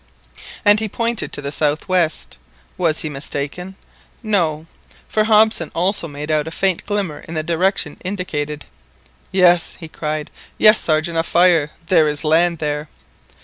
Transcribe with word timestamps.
And 0.65 0.79
he 0.79 0.89
pointed 0.89 1.31
to 1.31 1.43
the 1.43 1.51
south 1.51 1.87
west. 1.87 2.39
Was 2.75 3.01
he 3.01 3.07
mistaken? 3.09 3.75
No, 4.23 4.65
for 5.07 5.25
Hobson 5.25 5.69
also 5.75 6.07
made 6.07 6.31
out 6.31 6.47
a 6.47 6.49
faint 6.49 6.87
glimmer 6.87 7.19
in 7.27 7.35
the 7.35 7.43
direction 7.43 7.97
indicated. 8.03 8.65
"Yes!" 9.31 9.77
he 9.79 9.87
cried, 9.87 10.31
"yes, 10.57 10.79
Sergeant, 10.79 11.19
a 11.19 11.21
fire; 11.21 11.69
there 11.85 12.07
is 12.07 12.23
land 12.23 12.57
there!" 12.57 12.89